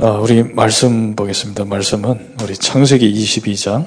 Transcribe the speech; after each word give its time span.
아, 0.00 0.10
우리 0.12 0.44
말씀 0.44 1.16
보겠습니다. 1.16 1.64
말씀은 1.64 2.36
우리 2.44 2.54
창세기 2.54 3.12
22장 3.12 3.86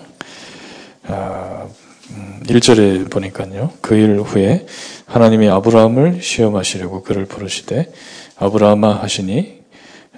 1절에 1.08 1.08
아, 1.08 1.68
음, 2.12 3.06
보니까요. 3.10 3.72
그 3.80 3.96
일 3.96 4.20
후에 4.20 4.66
하나님이 5.06 5.48
아브라함을 5.50 6.22
시험하시려고 6.22 7.04
그를 7.04 7.26
부르시되 7.26 7.92
아브라함아 8.36 8.96
하시니 9.02 9.62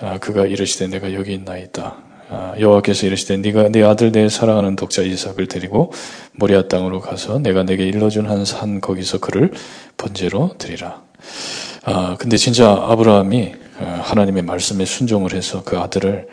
아, 0.02 0.18
그가 0.18 0.48
이르시되 0.48 0.88
내가 0.88 1.14
여기 1.14 1.34
있나이다. 1.34 1.98
여호와께서 2.60 3.06
이르시되 3.06 3.38
네가 3.38 3.70
네 3.70 3.84
아들 3.84 4.12
내 4.12 4.28
사랑하는 4.28 4.76
독자 4.76 5.04
이삭을 5.04 5.46
데리고 5.48 5.94
모리아 6.32 6.68
땅으로 6.68 7.00
가서 7.02 7.38
내가 7.38 7.62
내게 7.62 7.86
일러준 7.86 8.28
한 8.28 8.46
산 8.46 8.82
거기서 8.82 9.20
그를 9.20 9.52
번제로 9.98 10.56
드리라. 10.58 11.04
아 11.86 12.16
근데 12.18 12.38
진짜 12.38 12.72
아브라함이 12.72 13.54
어, 13.54 13.63
하나님의 13.80 14.44
말씀에 14.44 14.86
순종을 14.86 15.34
해서 15.34 15.64
그 15.64 15.78
아들을 15.78 16.28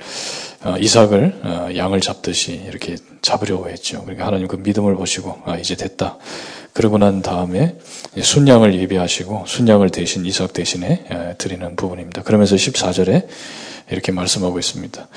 어, 0.62 0.76
이삭을 0.79 1.40
어, 1.43 1.68
양을 1.75 2.00
잡듯이 2.00 2.62
이렇게 2.68 2.96
잡으려고 3.22 3.71
했죠. 3.71 4.03
그러니까 4.03 4.26
하나님 4.26 4.46
그 4.46 4.57
믿음을 4.57 4.94
보시고 4.94 5.39
아 5.46 5.57
이제 5.57 5.75
됐다. 5.75 6.18
그러고 6.72 6.98
난 6.98 7.22
다음에 7.22 7.76
순양을 8.21 8.79
예비하시고 8.81 9.45
순양을 9.46 9.90
대신 9.90 10.25
이삭 10.25 10.53
대신에 10.53 11.34
드리는 11.36 11.75
부분입니다. 11.75 12.22
그러면서 12.22 12.54
14절에 12.54 13.26
이렇게 13.90 14.12
말씀하고 14.12 14.59
있습니다. 14.59 15.09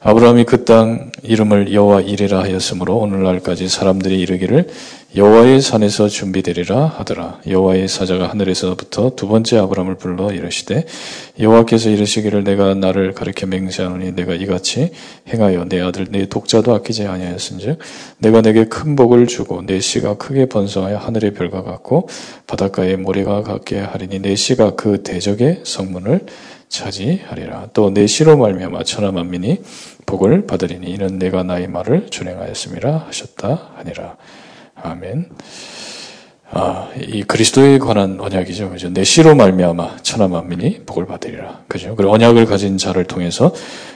아브라함이 0.00 0.44
그 0.44 0.64
땅 0.64 1.12
이름을 1.22 1.72
여호와 1.72 2.00
이레라 2.00 2.42
하였으므로 2.42 2.96
오늘날까지 2.98 3.68
사람들이 3.68 4.18
이르기를 4.20 4.68
여호와의 5.16 5.62
산에서 5.62 6.08
준비되리라 6.08 6.88
하더라. 6.98 7.40
여호와의 7.48 7.88
사자가 7.88 8.28
하늘에서부터 8.28 9.12
두 9.16 9.28
번째 9.28 9.56
아브라함을 9.56 9.94
불러 9.96 10.30
이르시되 10.30 10.84
여호와께서 11.40 11.88
이르시기를 11.88 12.44
내가 12.44 12.74
나를 12.74 13.14
가리켜 13.14 13.46
맹세하노니 13.46 14.12
내가 14.12 14.34
이같이 14.34 14.90
행하여 15.26 15.64
내 15.70 15.80
아들 15.80 16.08
내 16.10 16.26
독자도 16.26 16.74
아끼지 16.74 17.06
아니하였은즉 17.06 17.78
내가 18.18 18.42
내게 18.42 18.66
큰 18.66 18.94
복을 18.94 19.26
주고 19.26 19.62
내 19.64 19.80
씨가 19.80 20.18
크게 20.18 20.50
번성하여 20.50 20.98
하늘의 20.98 21.32
별과 21.32 21.62
같고 21.62 22.10
바닷가의 22.46 22.98
모래가 22.98 23.42
같게 23.42 23.78
하리니 23.78 24.20
내 24.20 24.34
씨가 24.34 24.74
그 24.74 25.02
대적의 25.02 25.60
성문을 25.64 26.26
차지하리라. 26.68 27.68
또 27.72 27.88
내 27.90 28.06
시로 28.06 28.36
말미암아 28.36 28.82
천하 28.82 29.12
만민이 29.12 29.62
복을 30.04 30.46
받으리니 30.46 30.90
이는 30.90 31.18
내가 31.18 31.42
나의 31.42 31.68
말을 31.68 32.08
준행하였음이라 32.10 33.06
하셨다 33.06 33.70
하니라. 33.76 34.16
아멘. 34.82 35.30
아, 36.50 36.90
이 37.00 37.22
그리스도에 37.22 37.78
관한 37.78 38.20
언약이죠. 38.20 38.70
그죠? 38.70 38.88
내 38.90 39.02
시로 39.04 39.34
말미암아 39.34 39.98
천하 40.02 40.28
만민이 40.28 40.82
복을 40.86 41.06
받으리라. 41.06 41.64
그죠? 41.66 41.96
그리고 41.96 42.12
언약을 42.12 42.46
가진 42.46 42.78
자를 42.78 43.04
통해서 43.04 43.52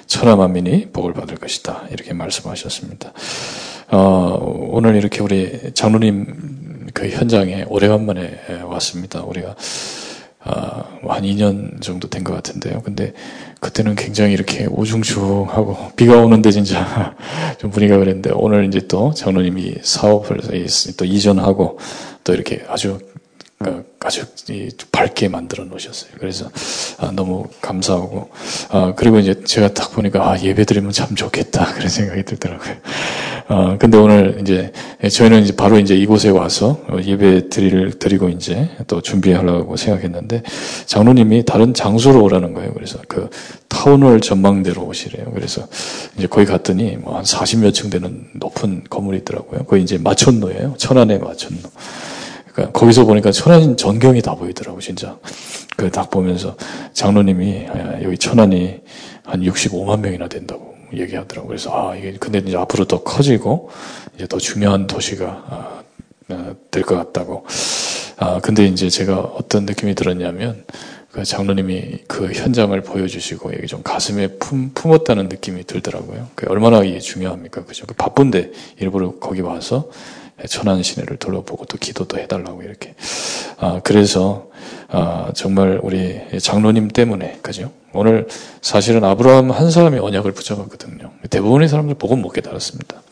천하 0.06 0.34
만민이 0.36 0.90
복을 0.92 1.12
받을 1.12 1.36
것이다. 1.36 1.84
이렇게 1.92 2.12
말씀하셨습니다. 2.12 3.12
어, 3.92 4.68
오늘 4.70 4.96
이렇게 4.96 5.20
우리 5.22 5.72
장로님 5.74 6.88
그 6.92 7.08
현장에 7.08 7.64
오래간만에 7.68 8.62
왔습니다. 8.64 9.22
우리가 9.22 9.54
아, 10.42 10.84
한 11.06 11.22
2년 11.24 11.82
정도 11.82 12.08
된 12.08 12.24
것 12.24 12.34
같은데요. 12.34 12.80
근데 12.82 13.12
그때는 13.60 13.94
굉장히 13.94 14.32
이렇게 14.32 14.66
오중중하고 14.66 15.92
비가 15.96 16.16
오는데 16.18 16.50
진짜 16.50 17.14
좀 17.58 17.70
분위기가 17.70 17.98
그랬는데 17.98 18.30
오늘 18.34 18.66
이제 18.66 18.80
또 18.88 19.12
장로님이 19.12 19.76
사업을 19.82 20.40
또 20.96 21.04
이전하고 21.04 21.78
또 22.24 22.32
이렇게 22.34 22.64
아주 22.68 22.98
그 23.58 23.84
아주 24.00 24.24
밝게 24.90 25.28
만들어 25.28 25.64
놓으셨어요. 25.64 26.12
그래서 26.18 26.50
아, 26.98 27.10
너무 27.14 27.44
감사하고 27.60 28.30
아, 28.70 28.94
그리고 28.96 29.18
이제 29.18 29.42
제가 29.44 29.74
딱 29.74 29.92
보니까 29.92 30.30
아, 30.30 30.40
예배 30.40 30.64
드리면 30.64 30.92
참 30.92 31.14
좋겠다 31.14 31.66
그런 31.74 31.88
생각이 31.90 32.24
들더라고요. 32.24 32.76
아, 33.52 33.76
근데 33.80 33.98
오늘 33.98 34.38
이제 34.40 34.70
저희는 35.10 35.42
이제 35.42 35.56
바로 35.56 35.80
이제 35.80 35.96
이곳에 35.96 36.28
와서 36.28 36.78
예배 37.04 37.48
드릴 37.48 37.98
드리고 37.98 38.28
이제 38.28 38.68
또 38.86 39.00
준비하려고 39.00 39.76
생각했는데 39.76 40.44
장로님이 40.86 41.44
다른 41.44 41.74
장소로 41.74 42.22
오라는 42.22 42.54
거예요. 42.54 42.72
그래서 42.72 43.00
그 43.08 43.28
타운홀 43.68 44.20
전망대로 44.20 44.82
오시래요. 44.84 45.32
그래서 45.34 45.66
이제 46.16 46.28
거기 46.28 46.46
갔더니 46.46 46.96
뭐 46.98 47.16
한 47.16 47.24
40몇 47.24 47.74
층 47.74 47.90
되는 47.90 48.24
높은 48.34 48.84
건물이 48.88 49.18
있더라고요. 49.18 49.64
거기 49.64 49.82
이제 49.82 49.98
마천노예요. 49.98 50.74
천안의 50.78 51.18
마천노. 51.18 51.58
그러니까 52.52 52.78
거기서 52.78 53.04
보니까 53.04 53.32
천안 53.32 53.76
전경이 53.76 54.22
다 54.22 54.36
보이더라고 54.36 54.78
진짜. 54.80 55.18
그 55.76 55.90
딱 55.90 56.08
보면서 56.10 56.56
장로님이 56.92 57.66
아, 57.68 58.02
여기 58.02 58.16
천안이 58.16 58.76
한 59.24 59.40
65만 59.42 59.98
명이나 60.00 60.28
된다고 60.28 60.69
얘기하더라고. 60.94 61.48
그래서 61.48 61.70
아 61.72 61.96
이게 61.96 62.12
근데 62.18 62.38
이제 62.38 62.56
앞으로 62.56 62.84
더 62.86 63.02
커지고 63.02 63.70
이제 64.14 64.26
더 64.26 64.38
중요한 64.38 64.86
도시가 64.86 65.26
아, 65.26 65.82
아, 66.28 66.54
될것 66.70 66.98
같다고. 66.98 67.46
아 68.18 68.40
근데 68.40 68.66
이제 68.66 68.88
제가 68.88 69.18
어떤 69.18 69.64
느낌이 69.66 69.94
들었냐면 69.94 70.64
그 71.10 71.24
장로님이 71.24 72.04
그 72.06 72.32
현장을 72.32 72.80
보여주시고 72.82 73.52
여기 73.54 73.66
좀 73.66 73.82
가슴에 73.82 74.38
품, 74.38 74.70
품었다는 74.74 75.28
느낌이 75.28 75.64
들더라고요. 75.64 76.28
그 76.34 76.46
얼마나 76.48 76.84
이게 76.84 77.00
중요합니까? 77.00 77.64
그죠? 77.64 77.84
그 77.86 77.94
바쁜데 77.94 78.52
일부러 78.78 79.18
거기 79.18 79.40
와서 79.40 79.90
천안 80.48 80.82
시내를 80.82 81.16
둘러보고 81.16 81.66
또 81.66 81.76
기도도 81.76 82.18
해달라고 82.18 82.62
이렇게. 82.62 82.94
아, 83.58 83.80
그래서, 83.82 84.48
아, 84.88 85.30
정말 85.34 85.80
우리 85.82 86.20
장로님 86.40 86.88
때문에, 86.88 87.38
그죠? 87.42 87.72
오늘 87.92 88.28
사실은 88.62 89.04
아브라함 89.04 89.50
한 89.50 89.70
사람이 89.70 89.98
언약을 89.98 90.32
붙잡았거든요. 90.32 91.10
대부분의 91.28 91.68
사람들 91.68 91.96
복은 91.96 92.20
못 92.22 92.30
깨달았습니다. 92.30 93.02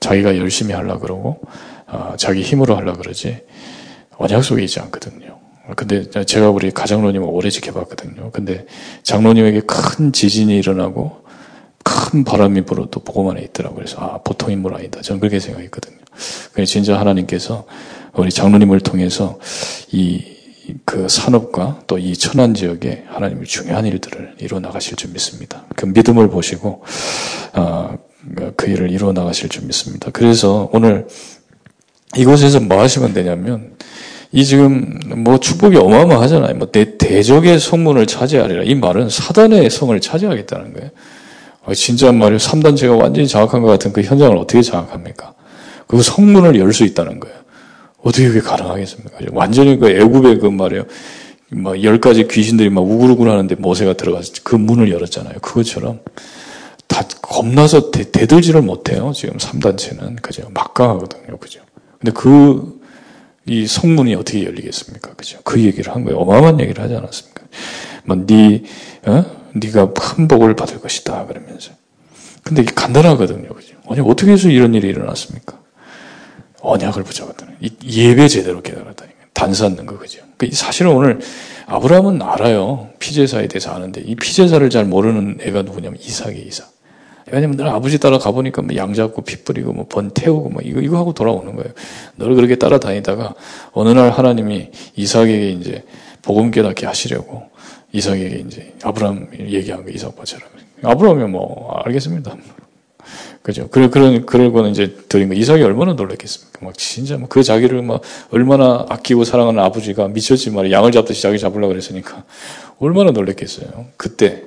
자기가 0.00 0.36
열심히 0.38 0.72
하려 0.74 0.98
그러고, 0.98 1.40
아, 1.86 2.14
자기 2.16 2.42
힘으로 2.42 2.76
하려 2.76 2.94
그러지, 2.94 3.38
언약 4.16 4.42
속에 4.42 4.62
있지 4.64 4.80
않거든요. 4.80 5.38
근데 5.76 6.10
제가 6.24 6.50
우리 6.50 6.70
가장로님을 6.70 7.26
오래 7.30 7.48
지켜봤거든요. 7.48 8.30
근데 8.32 8.66
장로님에게 9.04 9.60
큰 9.60 10.12
지진이 10.12 10.56
일어나고, 10.58 11.22
큰 11.84 12.24
바람이 12.24 12.62
불어도 12.62 13.00
보고만 13.00 13.36
안에 13.36 13.46
있더라고요. 13.46 13.76
그래서, 13.76 13.98
아, 14.00 14.18
보통 14.18 14.50
인물 14.50 14.74
아니다. 14.74 15.00
저는 15.00 15.20
그렇게 15.20 15.38
생각했거든요. 15.40 16.01
그래서 16.52 16.70
진짜 16.72 16.98
하나님께서 16.98 17.66
우리 18.14 18.30
장로님을 18.30 18.80
통해서 18.80 19.38
이 19.92 20.32
그 20.84 21.08
산업과 21.08 21.82
또 21.86 21.98
이 21.98 22.16
천안 22.16 22.54
지역에 22.54 23.04
하나님의 23.08 23.46
중요한 23.46 23.86
일들을 23.86 24.36
이루어 24.40 24.60
나가실 24.60 24.96
줄 24.96 25.10
믿습니다. 25.10 25.64
그 25.76 25.86
믿음을 25.86 26.28
보시고 26.28 26.82
어, 27.54 27.98
그 28.56 28.70
일을 28.70 28.90
이루어 28.90 29.12
나가실 29.12 29.48
줄 29.48 29.64
믿습니다. 29.64 30.10
그래서 30.12 30.68
오늘 30.72 31.06
이곳에서 32.16 32.60
뭐 32.60 32.80
하시면 32.80 33.12
되냐면 33.14 33.76
이 34.32 34.44
지금 34.44 34.98
뭐 35.16 35.38
축복이 35.38 35.76
어마어마하잖아요. 35.76 36.54
뭐 36.56 36.70
대, 36.70 36.96
대적의 36.96 37.60
성문을 37.60 38.06
차지하리라. 38.06 38.62
이 38.64 38.74
말은 38.74 39.08
사단의 39.10 39.68
성을 39.70 39.98
차지하겠다는 40.00 40.72
거예요. 40.72 40.90
진짜 41.74 42.10
말이에요. 42.10 42.38
3단체가 42.38 42.98
완전히 42.98 43.28
장악한 43.28 43.62
것 43.62 43.68
같은 43.68 43.92
그 43.92 44.02
현장을 44.02 44.36
어떻게 44.36 44.62
장악합니까? 44.62 45.34
그 45.92 46.02
성문을 46.02 46.58
열 46.58 46.72
수 46.72 46.84
있다는 46.84 47.20
거예요. 47.20 47.36
어떻게 48.02 48.26
그게 48.26 48.40
가능하겠습니까? 48.40 49.18
완전히 49.32 49.78
그 49.78 49.90
애굽의 49.90 50.38
그 50.38 50.46
말이에요. 50.46 50.84
막 51.50 51.82
열 51.82 52.00
가지 52.00 52.26
귀신들이 52.26 52.70
막 52.70 52.80
우글우글 52.80 53.28
하는데 53.30 53.54
모세가 53.56 53.92
들어가서 53.92 54.32
그 54.42 54.56
문을 54.56 54.90
열었잖아요. 54.90 55.34
그것처럼 55.42 56.00
다 56.88 57.06
겁나서 57.20 57.90
대, 57.90 58.10
대들지를 58.10 58.62
못해요. 58.62 59.12
지금 59.14 59.36
3단체는. 59.36 60.22
그죠? 60.22 60.48
막강하거든요. 60.54 61.36
그죠? 61.36 61.60
근데 62.00 62.12
그, 62.12 62.80
이 63.44 63.66
성문이 63.66 64.14
어떻게 64.14 64.44
열리겠습니까? 64.44 65.12
그죠? 65.14 65.40
그 65.44 65.60
얘기를 65.60 65.94
한 65.94 66.04
거예요. 66.04 66.18
어마어마한 66.20 66.58
얘기를 66.60 66.82
하지 66.82 66.94
않았습니까? 66.96 67.42
뭐, 68.04 68.16
니, 68.26 68.64
어? 69.04 69.24
니가 69.54 69.92
큰 69.92 70.26
복을 70.26 70.56
받을 70.56 70.80
것이다. 70.80 71.26
그러면서. 71.26 71.72
근데 72.42 72.62
이게 72.62 72.72
간단하거든요. 72.74 73.48
그죠? 73.50 73.74
아니, 73.90 74.00
어떻게 74.00 74.32
해서 74.32 74.48
이런 74.48 74.72
일이 74.74 74.88
일어났습니까? 74.88 75.60
언약을 76.62 77.02
붙잡았다는 77.02 77.56
예배 77.84 78.28
제대로 78.28 78.62
깨달았다니까 78.62 79.18
단서는 79.34 79.86
거 79.86 79.98
그죠. 79.98 80.20
그러니까 80.36 80.56
사실은 80.56 80.92
오늘 80.92 81.20
아브라함은 81.66 82.22
알아요. 82.22 82.88
피제사에 82.98 83.48
대해서 83.48 83.72
아는데 83.72 84.00
이 84.02 84.14
피제사를 84.14 84.68
잘 84.70 84.84
모르는 84.84 85.38
애가 85.40 85.62
누구냐면 85.62 85.98
이삭이 86.00 86.38
이삭. 86.46 86.70
왜냐면 87.30 87.56
늘 87.56 87.66
아버지 87.68 87.98
따라 87.98 88.18
가보니까 88.18 88.62
뭐 88.62 88.76
양 88.76 88.92
잡고 88.92 89.22
피 89.22 89.42
뿌리고 89.42 89.72
뭐 89.72 89.86
번 89.88 90.10
태우고 90.10 90.50
뭐 90.50 90.60
이거 90.62 90.80
이거 90.80 90.98
하고 90.98 91.14
돌아오는 91.14 91.54
거예요. 91.56 91.72
늘 92.18 92.34
그렇게 92.34 92.56
따라다니다가 92.56 93.34
어느 93.72 93.88
날 93.90 94.10
하나님이 94.10 94.70
이삭에게 94.96 95.50
이제 95.52 95.82
복음 96.22 96.50
깨닫게 96.50 96.84
하시려고 96.86 97.44
이삭에게 97.92 98.44
이제 98.46 98.74
아브라함 98.82 99.28
얘기한 99.38 99.84
거 99.84 99.90
이삭 99.90 100.14
바처럼. 100.16 100.46
아브라함이 100.82 101.24
뭐 101.30 101.72
알겠습니다. 101.84 102.36
그죠. 103.42 103.68
그래, 103.68 103.88
그런, 103.88 104.24
그러고는 104.24 104.70
이제 104.70 104.96
드린 105.08 105.28
거. 105.28 105.34
이삭이 105.34 105.62
얼마나 105.62 105.94
놀랐겠습니까? 105.94 106.64
막 106.64 106.78
진짜 106.78 107.18
막 107.18 107.28
그 107.28 107.42
자기를 107.42 107.82
막 107.82 108.00
얼마나 108.30 108.86
아끼고 108.88 109.24
사랑하는 109.24 109.60
아버지가 109.62 110.08
미쳤지 110.08 110.50
말이야. 110.50 110.78
양을 110.78 110.92
잡듯이 110.92 111.22
자기 111.22 111.38
잡으려고 111.38 111.68
그랬으니까. 111.68 112.24
얼마나 112.78 113.10
놀랬겠어요. 113.10 113.86
그때, 113.96 114.44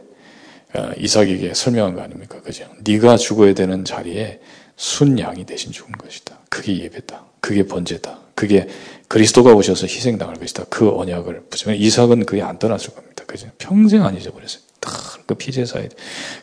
어, 0.73 0.91
이삭에게 0.97 1.53
설명한 1.53 1.95
거 1.95 2.01
아닙니까? 2.01 2.41
그죠? 2.41 2.65
네가 2.85 3.17
죽어야 3.17 3.53
되는 3.53 3.83
자리에 3.83 4.39
순양이 4.77 5.45
대신 5.45 5.71
죽은 5.71 5.91
것이다. 5.93 6.39
그게 6.49 6.77
예배다. 6.83 7.25
그게 7.41 7.65
번제다. 7.65 8.19
그게 8.33 8.67
그리스도가 9.07 9.53
오셔서 9.53 9.87
희생당할 9.87 10.35
것이다. 10.35 10.65
그 10.69 10.89
언약을. 10.89 11.43
이삭은 11.75 12.25
그게 12.25 12.41
안 12.41 12.59
떠났을 12.59 12.93
겁니다. 12.93 13.23
그죠? 13.27 13.47
평생 13.57 14.05
안 14.05 14.17
잊어버렸어요. 14.17 14.64
그 15.25 15.35
피제사에 15.35 15.89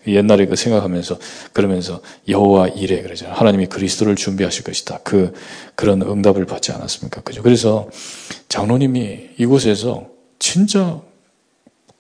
옛날에 0.07 0.47
그 0.47 0.57
생각하면서 0.57 1.19
그러면서 1.53 2.01
여호와 2.29 2.69
이래 2.69 3.03
그러잖아요. 3.03 3.35
하나님이 3.35 3.67
그리스도를 3.67 4.17
준비하실 4.17 4.65
것이다. 4.65 5.01
그 5.05 5.33
그런 5.75 6.03
응답을 6.03 6.47
받지 6.47 6.73
않았습니까? 6.73 7.23
그죠? 7.23 7.43
그래서 7.43 7.89
장로님이 8.49 9.31
이곳에서 9.39 10.09
진짜 10.39 11.01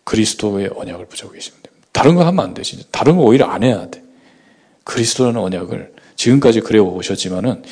그리스도의 0.05 0.71
언약을 0.75 1.07
붙잡고 1.07 1.33
계십니다. 1.33 1.71
다른 1.93 2.15
거 2.15 2.25
하면 2.25 2.45
안 2.45 2.55
돼. 2.55 2.63
진짜 2.63 2.85
다른 2.91 3.17
거 3.17 3.23
오히려 3.23 3.47
안 3.47 3.63
해야 3.63 3.89
돼. 3.89 4.03
그리스도라는 4.85 5.41
언약을 5.41 5.93
지금까지 6.17 6.61
그래 6.61 6.79
오셨지만은 6.79 7.63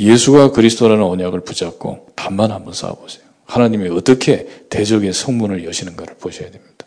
예수가 0.00 0.52
그리스도라는 0.52 1.04
언약을 1.04 1.40
붙잡고 1.40 2.08
반만 2.16 2.50
한번 2.50 2.74
쌓아보세요. 2.74 3.24
하나님이 3.46 3.88
어떻게 3.88 4.46
대적의 4.68 5.12
성문을 5.12 5.64
여시는가를 5.64 6.16
보셔야 6.16 6.50
됩니다. 6.50 6.86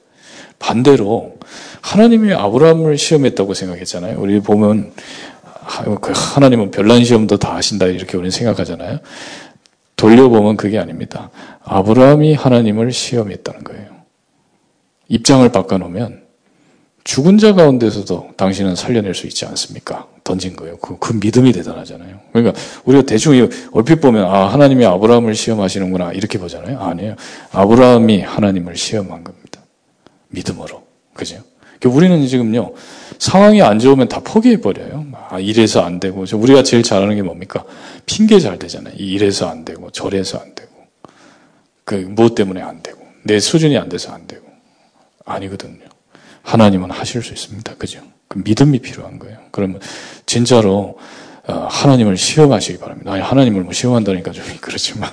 반대로 0.62 1.38
하나님이 1.82 2.34
아브라함을 2.34 2.98
시험했다고 2.98 3.54
생각했잖아요. 3.54 4.18
우리 4.20 4.40
보면 4.40 4.94
그 6.02 6.14
하나님은 6.16 6.72
별난 6.72 7.04
시험도 7.04 7.38
다 7.38 7.56
하신다 7.56 7.88
이렇게 7.88 8.18
우리는 8.18 8.32
생각하잖아요. 8.32 9.00
돌려보면 9.96 10.58
그게 10.58 10.80
아닙니다. 10.80 11.30
아브라함이 11.64 12.34
하나님을 12.36 12.92
시험했다는 12.92 13.64
거예요. 13.64 13.86
입장을 15.10 15.48
바꿔놓으면 15.52 16.22
죽은 17.04 17.40
자 17.40 17.54
가운데서도 17.54 18.30
당신은 18.38 18.76
살려낼 18.76 19.16
수 19.16 19.26
있지 19.28 19.46
않습니까? 19.46 20.08
던진 20.24 20.56
거예요. 20.56 20.78
그, 20.78 20.98
그 21.00 21.14
믿음이 21.14 21.52
대단하잖아요. 21.52 22.20
그러니까 22.32 22.60
우리가 22.86 23.04
대충 23.06 23.50
얼핏 23.72 23.96
보면 24.02 24.26
아 24.26 24.48
하나님이 24.48 24.86
아브라함을 24.86 25.34
시험하시는구나 25.34 26.14
이렇게 26.14 26.38
보잖아요. 26.38 26.80
아니에요. 26.80 27.16
아브라함이 27.52 28.22
하나님을 28.22 28.76
시험한 28.76 29.24
겁니다. 29.24 29.41
믿음으로. 30.32 30.84
그죠? 31.14 31.44
그러니까 31.80 31.98
우리는 31.98 32.28
지금요, 32.28 32.74
상황이 33.18 33.62
안 33.62 33.80
좋으면 33.80 34.08
다 34.08 34.22
포기해버려요. 34.24 35.08
아, 35.30 35.40
이래서 35.40 35.82
안 35.82 36.00
되고. 36.00 36.26
우리가 36.32 36.64
제일 36.64 36.84
잘하는 36.84 37.16
게 37.16 37.22
뭡니까? 37.24 37.64
핑계 38.06 38.40
잘 38.40 38.60
되잖아요. 38.60 38.94
이래서 38.98 39.50
안 39.50 39.66
되고, 39.66 39.90
저래서 39.92 40.38
안 40.40 40.54
되고. 40.54 40.70
그, 41.84 41.96
무엇 41.96 42.36
때문에 42.36 42.62
안 42.62 42.84
되고. 42.84 43.00
내 43.24 43.40
수준이 43.40 43.78
안 43.78 43.90
돼서 43.90 44.12
안 44.12 44.28
되고. 44.28 44.48
아니거든요. 45.26 45.86
하나님은 46.44 46.92
하실 46.92 47.24
수 47.24 47.34
있습니다. 47.34 47.76
그죠? 47.76 48.02
그 48.28 48.40
믿음이 48.44 48.80
필요한 48.80 49.18
거예요. 49.18 49.38
그러면, 49.52 49.80
진짜로, 50.28 51.00
어, 51.48 51.68
하나님을 51.70 52.16
시험하시기 52.16 52.78
바랍니다. 52.78 53.14
아니, 53.14 53.22
하나님을 53.22 53.64
뭐 53.64 53.74
시험한다니까 53.74 54.32
좀 54.32 54.44
그렇지만, 54.62 55.10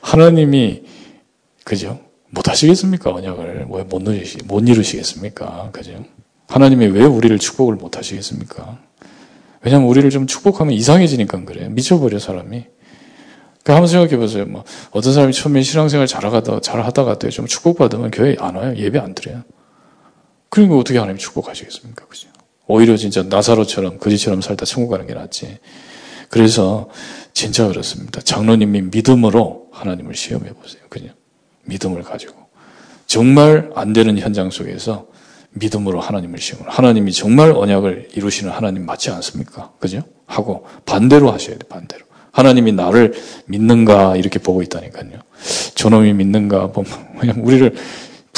하나님이, 0.00 0.82
그죠? 1.64 2.00
못 2.30 2.48
하시겠습니까? 2.48 3.10
언약을. 3.10 3.66
왜못 3.68 4.02
이루시, 4.02 4.38
못 4.44 4.68
이루시겠습니까? 4.68 5.70
그죠? 5.72 6.04
하나님이 6.48 6.86
왜 6.86 7.04
우리를 7.04 7.38
축복을 7.38 7.76
못 7.76 7.96
하시겠습니까? 7.96 8.78
왜냐면 9.62 9.88
우리를 9.88 10.08
좀 10.10 10.26
축복하면 10.26 10.72
이상해지니까 10.74 11.44
그래. 11.44 11.68
미쳐버려, 11.68 12.18
사람이. 12.18 12.64
그 13.62 13.72
한번 13.72 13.88
생각해 13.88 14.16
보세요. 14.16 14.46
뭐, 14.46 14.64
어떤 14.90 15.12
사람이 15.12 15.32
처음에 15.32 15.62
신앙생활 15.62 16.06
잘하다가, 16.06 16.60
잘 16.60 16.82
하다가 16.82 17.18
좀 17.30 17.46
축복받으면 17.46 18.10
교회 18.10 18.36
안 18.38 18.56
와요. 18.56 18.74
예배 18.76 18.98
안 18.98 19.14
드려요. 19.14 19.42
그러니까 20.48 20.76
어떻게 20.78 20.98
하나님이 20.98 21.20
축복하시겠습니까? 21.20 22.06
그죠? 22.06 22.28
오히려 22.66 22.96
진짜 22.96 23.22
나사로처럼, 23.22 23.98
거지처럼 23.98 24.40
살다 24.40 24.64
천국 24.64 24.90
가는 24.90 25.06
게 25.06 25.14
낫지. 25.14 25.58
그래서 26.30 26.88
진짜 27.34 27.66
그렇습니다. 27.68 28.20
장로님이 28.20 28.82
믿음으로 28.82 29.68
하나님을 29.72 30.14
시험해 30.14 30.52
보세요. 30.54 30.82
그냥. 30.88 31.19
믿음을 31.64 32.02
가지고 32.02 32.34
정말 33.06 33.70
안 33.74 33.92
되는 33.92 34.18
현장 34.18 34.50
속에서 34.50 35.08
믿음으로 35.52 36.00
하나님을 36.00 36.38
시험을 36.38 36.70
하나님이 36.70 37.12
정말 37.12 37.50
언약을 37.50 38.10
이루시는 38.14 38.52
하나님 38.52 38.86
맞지 38.86 39.10
않습니까? 39.10 39.72
그죠? 39.80 40.02
하고 40.26 40.66
반대로 40.86 41.32
하셔야 41.32 41.56
돼 41.58 41.66
반대로 41.68 42.04
하나님이 42.32 42.72
나를 42.72 43.14
믿는가 43.46 44.16
이렇게 44.16 44.38
보고 44.38 44.62
있다니까요. 44.62 45.18
저놈이 45.74 46.12
믿는가 46.14 46.68
보면 46.68 47.40
우리를 47.42 47.74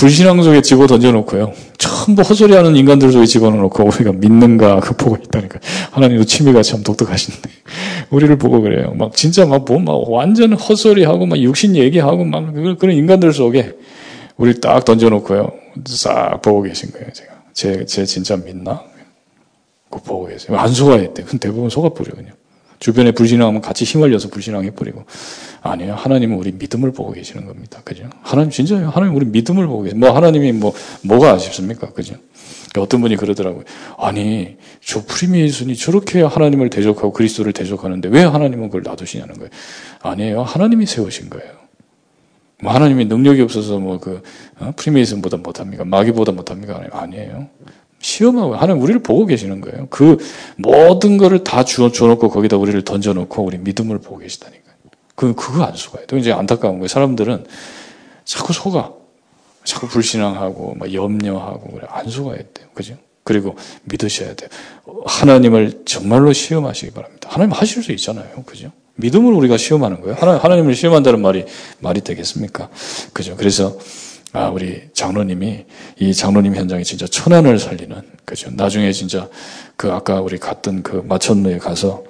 불신앙 0.02 0.42
속에 0.42 0.62
집어 0.62 0.88
던져놓고요. 0.88 1.52
전부 1.78 2.22
헛소리하는 2.22 2.74
인간들 2.74 3.12
속에 3.12 3.24
집어넣고 3.24 3.84
우리가 3.84 4.10
믿는가 4.10 4.80
그 4.80 4.96
보고 4.96 5.14
있다니까. 5.14 5.60
하나님도 5.92 6.24
취미가 6.24 6.60
참 6.62 6.82
독특하신데 6.82 7.48
우리를 8.10 8.36
보고 8.36 8.60
그래요. 8.60 8.94
막 8.96 9.14
진짜 9.14 9.46
막뭐막 9.46 10.10
완전 10.10 10.54
헛소리하고 10.54 11.26
막 11.26 11.38
육신 11.38 11.76
얘기하고 11.76 12.24
막 12.24 12.52
그런 12.80 12.96
인간들 12.96 13.32
속에 13.32 13.76
우리 14.36 14.60
딱 14.60 14.84
던져놓고요. 14.84 15.52
싹 15.84 16.42
보고 16.42 16.62
계신 16.62 16.90
거예요. 16.90 17.06
제가 17.12 17.34
제, 17.52 17.86
제 17.86 18.04
진짜 18.04 18.36
믿나? 18.36 18.82
그 19.88 20.00
보고 20.00 20.26
계세요. 20.26 20.58
안 20.58 20.66
속아했대. 20.66 21.26
대부분 21.38 21.70
속아버려 21.70 22.16
그냥. 22.16 22.34
주변에 22.82 23.12
불신앙하면 23.12 23.60
같이 23.60 23.84
휘말려서 23.84 24.28
불신앙해버리고. 24.28 25.04
아니에요. 25.60 25.94
하나님은 25.94 26.36
우리 26.36 26.50
믿음을 26.50 26.90
보고 26.90 27.12
계시는 27.12 27.46
겁니다. 27.46 27.80
그죠? 27.84 28.10
하나님 28.22 28.50
진짜요. 28.50 28.88
하나님 28.88 29.14
우리 29.14 29.24
믿음을 29.24 29.68
보고 29.68 29.84
계세요. 29.84 30.00
뭐 30.00 30.10
하나님이 30.10 30.50
뭐, 30.50 30.74
뭐가 31.02 31.30
아쉽습니까? 31.30 31.92
그죠? 31.92 32.16
어떤 32.76 33.00
분이 33.00 33.16
그러더라고요. 33.18 33.62
아니, 33.98 34.56
저 34.84 35.04
프리메이슨이 35.06 35.76
저렇게 35.76 36.22
하나님을 36.22 36.70
대적하고 36.70 37.12
그리스도를 37.12 37.52
대적하는데 37.52 38.08
왜 38.08 38.24
하나님은 38.24 38.66
그걸 38.66 38.82
놔두시냐는 38.82 39.36
거예요. 39.36 39.50
아니에요. 40.00 40.42
하나님이 40.42 40.86
세우신 40.86 41.30
거예요. 41.30 41.52
뭐 42.62 42.72
하나님이 42.72 43.04
능력이 43.04 43.42
없어서 43.42 43.78
뭐그 43.78 44.22
어? 44.58 44.72
프리메이슨보다 44.74 45.36
못합니까? 45.36 45.84
마귀보다 45.84 46.32
못합니까? 46.32 46.82
아니에요. 46.90 47.48
시험하고 48.02 48.56
하나님 48.56 48.82
우리를 48.82 49.02
보고 49.02 49.24
계시는 49.24 49.60
거예요. 49.62 49.86
그 49.88 50.18
모든 50.56 51.16
거를 51.16 51.44
다 51.44 51.64
주어 51.64 51.90
줘놓고 51.90 52.28
거기다 52.28 52.58
우리를 52.58 52.82
던져놓고 52.82 53.42
우리 53.42 53.58
믿음을 53.58 53.98
보고 53.98 54.18
계시다니까요. 54.18 54.74
그 55.14 55.34
그거 55.34 55.62
안 55.62 55.74
속아요. 55.74 56.04
또 56.06 56.18
이제 56.18 56.32
안타까운 56.32 56.74
거예요. 56.74 56.88
사람들은 56.88 57.46
자꾸 58.24 58.52
속아, 58.52 58.92
자꾸 59.64 59.88
불신앙하고 59.88 60.74
막 60.74 60.92
염려하고 60.92 61.70
그래 61.72 61.86
안 61.88 62.08
속아야 62.08 62.38
돼요. 62.38 62.68
그죠? 62.74 62.96
그리고 63.24 63.56
믿으셔야 63.84 64.34
돼요. 64.34 64.50
하나님을 65.06 65.82
정말로 65.84 66.32
시험하시기 66.32 66.92
바랍니다. 66.92 67.28
하나님 67.30 67.52
하실 67.52 67.82
수 67.82 67.92
있잖아요. 67.92 68.42
그죠? 68.44 68.72
믿음으로 68.96 69.36
우리가 69.36 69.56
시험하는 69.56 70.00
거예요. 70.00 70.16
하나, 70.18 70.38
하나님을 70.38 70.74
시험한다는 70.74 71.22
말이 71.22 71.44
말이 71.78 72.00
되겠습니까? 72.00 72.68
그죠? 73.12 73.36
그래서 73.36 73.78
아, 74.32 74.48
우리 74.48 74.82
장로님이 74.94 75.64
이 75.98 76.14
장로님 76.14 76.54
현장에 76.54 76.82
진짜 76.82 77.06
천안을 77.06 77.58
살리는 77.58 78.00
그죠. 78.24 78.50
나중에 78.50 78.90
진짜 78.92 79.28
그 79.76 79.92
아까 79.92 80.20
우리 80.20 80.38
갔던 80.38 80.82
그 80.82 81.04
마천루에 81.06 81.58
가서 81.58 82.02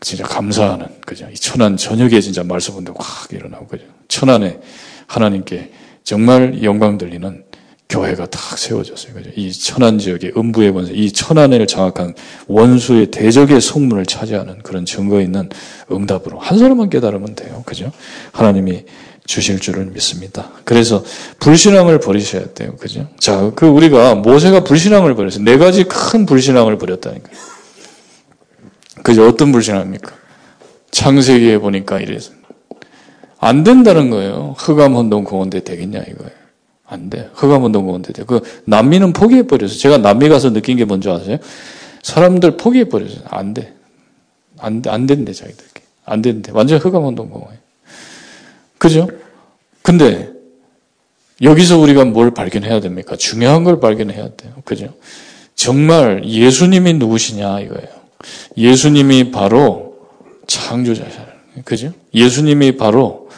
진짜 0.00 0.24
감사하는 0.24 0.86
그죠. 1.06 1.28
이 1.30 1.34
천안 1.34 1.76
저녁에 1.76 2.20
진짜 2.20 2.42
말씀분들 2.42 2.94
확 2.96 3.32
일어나고 3.32 3.66
그죠. 3.66 3.84
천안에 4.08 4.60
하나님께 5.06 5.70
정말 6.04 6.62
영광 6.62 6.96
들리는 6.96 7.44
교회가 7.88 8.26
탁 8.26 8.58
세워졌어요. 8.58 9.12
그죠? 9.12 9.30
이 9.36 9.52
천안 9.52 9.98
지역의 9.98 10.32
음부의 10.34 10.72
권세, 10.72 10.94
이 10.94 11.12
천안을 11.12 11.66
장악한 11.66 12.14
원수의 12.46 13.10
대적의 13.10 13.60
성문을 13.60 14.06
차지하는 14.06 14.60
그런 14.62 14.86
증거 14.86 15.20
있는 15.20 15.50
응답으로 15.90 16.38
한 16.38 16.58
사람만 16.58 16.88
깨달으면 16.88 17.34
돼요. 17.34 17.62
그죠? 17.66 17.92
하나님이 18.32 18.84
주실 19.26 19.60
줄을 19.60 19.86
믿습니다. 19.86 20.50
그래서 20.64 21.04
불신앙을 21.38 22.00
버리셔야 22.00 22.52
돼요. 22.54 22.74
그죠? 22.78 23.08
자, 23.18 23.52
그 23.54 23.66
우리가 23.66 24.16
모세가 24.16 24.64
불신앙을 24.64 25.14
버렸어요. 25.14 25.44
네 25.44 25.58
가지 25.58 25.84
큰 25.84 26.26
불신앙을 26.26 26.78
버렸다니까요. 26.78 27.36
그죠? 29.02 29.26
어떤 29.26 29.52
불신앙입니까? 29.52 30.12
창세기에 30.90 31.58
보니까 31.58 32.00
이래서. 32.00 32.32
안 33.38 33.64
된다는 33.64 34.10
거예요. 34.10 34.54
흑암헌동 34.58 35.24
공원대 35.24 35.64
되겠냐 35.64 36.00
이거예요. 36.00 36.30
안 36.86 37.10
돼. 37.10 37.30
흑암운동 37.34 37.86
공원대 37.86 38.12
돼. 38.12 38.24
그 38.24 38.40
남미는 38.66 39.12
포기해 39.12 39.46
버려서 39.46 39.76
제가 39.76 39.98
남미 39.98 40.28
가서 40.28 40.52
느낀 40.52 40.76
게 40.76 40.84
뭔지 40.84 41.08
아세요? 41.10 41.38
사람들 42.02 42.56
포기해 42.56 42.84
버려서 42.84 43.20
안 43.24 43.54
돼. 43.54 43.74
안, 44.58 44.82
안 44.86 45.06
된대, 45.06 45.32
자기들끼리. 45.32 45.84
안 46.04 46.22
된대. 46.22 46.52
완전 46.54 46.78
흑암운동 46.78 47.30
공원. 47.30 47.61
그죠? 48.82 49.08
근데 49.82 50.32
여기서 51.40 51.78
우리가 51.78 52.04
뭘 52.04 52.32
발견해야 52.34 52.80
됩니까? 52.80 53.14
중요한 53.14 53.62
걸 53.62 53.78
발견해야 53.78 54.34
돼요. 54.34 54.54
그죠? 54.64 54.92
정말 55.54 56.24
예수님이 56.24 56.94
누구시냐 56.94 57.60
이거예요. 57.60 57.88
예수님이 58.56 59.30
바로 59.30 59.98
창조자잖아요. 60.48 61.28
그죠? 61.64 61.92
예수님이 62.12 62.76
바로 62.76 63.28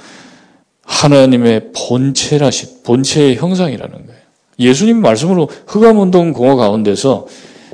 하나님의 0.80 1.72
본체라신 1.76 2.82
본체의 2.82 3.36
형상이라는 3.36 4.06
거예요. 4.06 4.20
예수님 4.58 5.02
말씀으로 5.02 5.50
흑암운동 5.66 6.32
공허 6.32 6.56
가운데서 6.56 7.26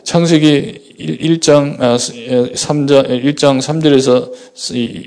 창세기 0.03 0.97
1장 0.99 1.79
3장 1.79 3.09
1장 3.09 3.61
3절에서 3.61 4.33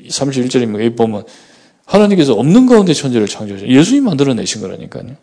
31절입니다. 0.08 0.76
여기 0.76 0.96
보면 0.96 1.26
하나님께서 1.86 2.34
없는 2.34 2.66
가운데 2.66 2.94
천지를 2.94 3.28
창조하셨어요. 3.28 3.72
예수님 3.72 4.06
만들어내신 4.06 4.62
거라니까요. 4.62 5.16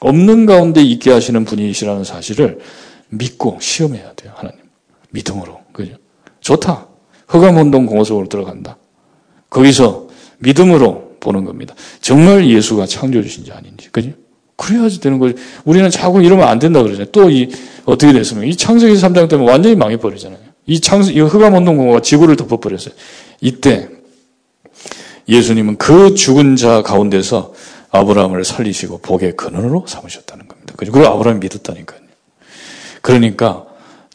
없는 0.00 0.46
가운데 0.46 0.82
있게 0.82 1.10
하시는 1.10 1.44
분이시라는 1.44 2.04
사실을 2.04 2.58
믿고 3.08 3.58
시험해야 3.60 4.12
돼요. 4.14 4.32
하나님. 4.36 4.58
믿음으로. 5.10 5.60
그죠? 5.72 5.94
좋다. 6.40 6.88
흑암운동 7.28 7.86
공허 7.86 8.04
속으로 8.04 8.28
들어간다. 8.28 8.76
거기서 9.48 10.08
믿음으로 10.38 11.16
보는 11.20 11.44
겁니다. 11.44 11.74
정말 12.00 12.46
예수가 12.48 12.86
창조주신지 12.86 13.52
아닌지. 13.52 13.88
그죠? 13.90 14.10
그래야지 14.56 15.00
되는 15.00 15.18
거지. 15.18 15.34
우리는 15.64 15.88
자꾸 15.90 16.22
이러면 16.22 16.46
안 16.48 16.58
된다 16.58 16.82
그러잖아요. 16.82 17.10
또 17.12 17.30
이, 17.30 17.48
어떻게 17.84 18.12
됐으면. 18.12 18.46
이 18.46 18.54
창세기 18.54 18.94
3장 18.94 19.28
때문에 19.28 19.50
완전히 19.50 19.74
망해버리잖아요. 19.74 20.38
이 20.66 20.80
창세, 20.80 21.12
이 21.12 21.20
흑암운동 21.20 21.76
공허가 21.76 22.00
지구를 22.00 22.36
덮어버렸어요. 22.36 22.94
이때 23.40 23.88
예수님은 25.28 25.76
그 25.76 26.14
죽은 26.14 26.56
자 26.56 26.82
가운데서 26.82 27.54
아브라함을 27.90 28.44
살리시고 28.44 28.98
복의 28.98 29.36
근원으로 29.36 29.84
삼으셨다는 29.86 30.48
겁니다. 30.48 30.74
그죠? 30.76 30.92
그리고 30.92 31.08
아브라함이 31.08 31.40
믿었다니까요. 31.40 32.00
그러니까 33.02 33.66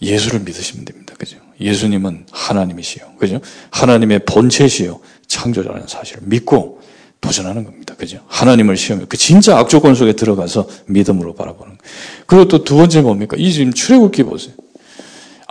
예수를 0.01 0.41
믿으시면 0.41 0.85
됩니다. 0.85 1.13
그죠? 1.17 1.37
예수님은 1.61 2.25
하나님이시요. 2.31 3.13
그죠? 3.19 3.39
하나님의 3.71 4.25
본체시요. 4.25 4.99
창조자라는 5.27 5.87
사실을 5.87 6.23
믿고 6.25 6.81
도전하는 7.21 7.63
겁니다. 7.65 7.95
그죠? 7.95 8.19
하나님을 8.27 8.77
시험해. 8.77 9.05
그 9.09 9.17
진짜 9.17 9.57
악조건 9.59 9.93
속에 9.95 10.13
들어가서 10.13 10.67
믿음으로 10.87 11.35
바라보는. 11.35 11.77
그리고 12.25 12.47
또 12.47 12.63
두 12.63 12.75
번째 12.75 13.01
뭡니까? 13.01 13.35
이 13.37 13.51
지금 13.51 13.73
출애굽기 13.73 14.23
보세요. 14.23 14.53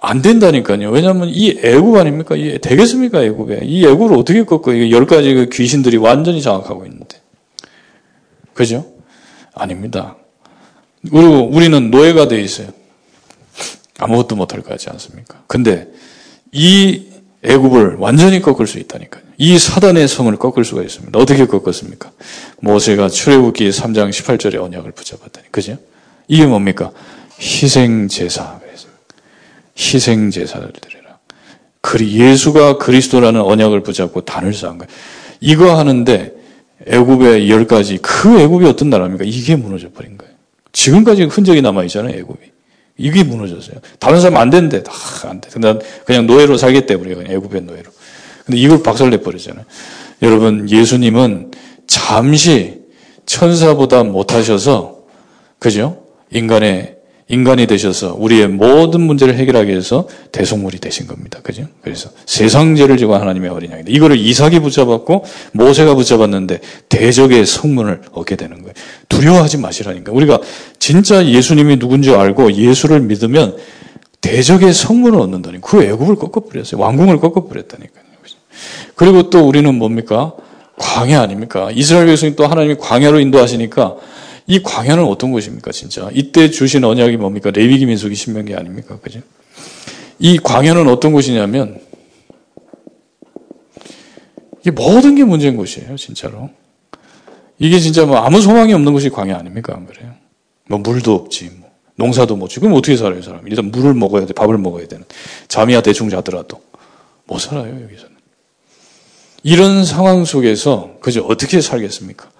안 0.01 0.23
된다니까요. 0.23 0.91
왜냐하면 0.91 1.29
이 1.29 1.59
애굽 1.63 1.97
아닙니까? 1.97 2.37
이 2.37 2.59
되겠습니까? 2.59 3.23
애굽에. 3.25 3.61
이 3.65 3.85
애굽을 3.85 4.17
어떻게 4.17 4.45
꺾고, 4.45 4.73
이게 4.73 4.91
열 4.91 5.07
가지 5.07 5.35
그 5.35 5.49
귀신들이 5.49 5.97
완전히 5.97 6.41
장악하고 6.41 6.85
있는데. 6.87 7.21
그죠? 8.55 8.87
아닙니다. 9.55 10.17
그리고 11.03 11.49
우리는 11.49 11.91
노예가 11.91 12.29
돼 12.29 12.41
있어요. 12.41 12.69
아무것도 13.99 14.37
못할 14.37 14.63
것 14.63 14.71
같지 14.71 14.89
않습니까? 14.91 15.43
근데 15.47 15.89
이 16.53 17.07
애굽을 17.43 17.97
완전히 17.99 18.41
꺾을 18.41 18.67
수 18.67 18.79
있다니까요. 18.79 19.23
이 19.37 19.59
사단의 19.59 20.07
성을 20.09 20.35
꺾을 20.37 20.65
수가 20.65 20.83
있습니다. 20.83 21.19
어떻게 21.19 21.47
꺾었습니까? 21.47 22.11
모세가 22.61 23.09
출애굽기 23.09 23.71
3장 23.71 24.11
18절에 24.11 24.61
언약을 24.63 24.93
붙잡았다니. 24.93 25.49
그죠? 25.51 25.79
이게 26.29 26.47
뭡니까? 26.47 26.93
희생 27.41 28.09
제사 28.09 28.61
희생 29.79 30.31
제사를 30.31 30.71
드리라. 30.73 31.19
그리 31.81 32.19
예수가 32.19 32.79
그리스도라는 32.79 33.41
언약을 33.41 33.83
붙잡고 33.83 34.23
단을 34.23 34.53
쌓은 34.53 34.79
거예요. 34.79 34.91
이거 35.41 35.79
하는데 35.79 36.33
애굽의 36.87 37.51
열 37.51 37.67
가지 37.67 37.99
그 37.99 38.41
애굽이 38.41 38.67
어떤 38.67 38.91
나라입니까? 38.91 39.25
이게 39.27 39.57
무너져 39.57 39.91
버린 39.91 40.19
거예요. 40.19 40.35
지금까지 40.73 41.25
흔적이 41.25 41.63
남아 41.63 41.85
있잖아요, 41.85 42.17
애굽이. 42.19 42.39
이게 42.99 43.23
무너졌어요. 43.23 43.77
다른 44.01 44.21
사람 44.21 44.39
안 44.39 44.51
되는데, 44.51 44.83
아, 44.89 45.29
안 45.29 45.41
돼. 45.41 45.49
난 45.61 45.81
그냥 46.05 46.27
노예로 46.27 46.57
살겠대, 46.57 46.95
우리가. 46.95 47.23
애굽의 47.33 47.63
노예로. 47.63 47.91
근데 48.45 48.59
이걸 48.59 48.83
박살내 48.83 49.19
버리잖아요. 49.19 49.65
여러분, 50.23 50.69
예수님은 50.69 51.53
잠시 51.87 52.81
천사보다 53.25 54.03
못하셔서, 54.03 54.99
그죠? 55.59 56.05
인간의, 56.33 56.97
인간이 57.31 57.67
되셔서 57.67 58.17
우리의 58.19 58.49
모든 58.49 59.03
문제를 59.03 59.37
해결하기 59.37 59.71
위해서 59.71 60.09
대속물이 60.33 60.79
되신 60.79 61.07
겁니다. 61.07 61.41
그죠? 61.43 61.65
그래서 61.83 62.09
세상 62.25 62.75
죄를 62.75 62.97
지고 62.97 63.15
하나님의 63.17 63.51
어린 63.51 63.71
양이다. 63.71 63.91
이거를 63.91 64.17
이삭이 64.17 64.61
붙잡았고 64.61 65.25
모세가 65.53 65.95
붙잡았는데 65.95 66.61
대적의 66.89 67.45
성문을 67.45 68.01
얻게 68.13 68.37
되는 68.37 68.59
거예요. 68.63 68.73
두려워하지 69.11 69.59
마시라니까. 69.59 70.11
우리가 70.13 70.41
진짜 70.79 71.25
예수님이 71.27 71.79
누군지 71.79 72.15
알고 72.15 72.55
예수를 72.55 73.01
믿으면 73.01 73.57
대적의 74.23 74.73
성문을 74.73 75.21
얻는다니. 75.21 75.61
그 75.61 75.83
애굽을 75.83 76.17
꺾어버렸어요. 76.17 76.81
왕궁을 76.81 77.19
꺾어버렸다니까요. 77.21 78.09
그리고 78.95 79.31
또 79.31 79.47
우리는 79.47 79.73
뭡니까? 79.75 80.33
광야 80.77 81.21
아닙니까? 81.21 81.71
이스라엘 81.73 82.07
백성이 82.07 82.35
또 82.35 82.47
하나님이 82.47 82.77
광야로 82.79 83.21
인도하시니까 83.21 83.97
이 84.49 84.63
광야는 84.63 85.05
어떤 85.05 85.31
곳입니까, 85.31 85.73
진짜? 85.73 86.09
이때 86.15 86.51
주신 86.51 86.83
언약이 86.83 87.19
뭡니까? 87.19 87.51
레위기 87.51 87.85
민수기 87.85 88.15
신명기 88.15 88.55
아닙니까? 88.55 88.99
그죠? 88.99 89.21
이 90.19 90.39
광야는 90.39 90.89
어떤 90.89 91.13
곳이냐면, 91.13 91.79
이게 94.61 94.71
모든 94.71 95.15
게 95.15 95.25
문제인 95.25 95.57
곳이에요, 95.59 95.97
진짜로. 95.97 96.49
이게 97.59 97.79
진짜 97.79 98.07
뭐 98.07 98.17
아무 98.17 98.41
소망이 98.41 98.73
없는 98.73 98.91
곳이 98.95 99.11
광야 99.11 99.37
아닙니까? 99.37 99.75
안 99.77 99.87
그래요? 99.87 100.15
뭐 100.67 100.79
물도 100.79 101.15
없지, 101.15 101.51
뭐. 101.59 101.69
농사도 101.97 102.35
못 102.35 102.49
지고, 102.49 102.63
그럼 102.63 102.79
어떻게 102.79 102.97
살아요, 102.97 103.21
사람? 103.21 103.47
일단 103.49 103.71
물을 103.71 103.93
먹어야 103.93 104.25
돼, 104.25 104.33
밥을 104.33 104.57
먹어야 104.57 104.89
되는. 104.89 105.05
잠이야 105.49 105.83
대충 105.83 106.09
자더라도. 106.09 106.63
못 107.27 107.39
살아요, 107.39 107.83
여기서는. 107.83 108.17
이런 109.43 109.85
상황 109.85 110.25
속에서, 110.25 110.95
그저 111.01 111.23
어떻게 111.23 111.61
살겠습니까? 111.61 112.31